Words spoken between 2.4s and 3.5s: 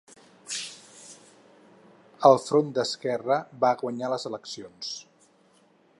Front d'Esquerra